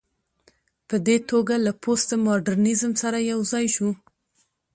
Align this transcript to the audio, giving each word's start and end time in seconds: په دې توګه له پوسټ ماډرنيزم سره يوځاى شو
په 0.87 0.95
دې 1.07 1.17
توګه 1.29 1.55
له 1.65 1.71
پوسټ 1.81 2.09
ماډرنيزم 2.25 2.91
سره 3.01 3.17
يوځاى 3.31 3.65
شو 3.75 3.89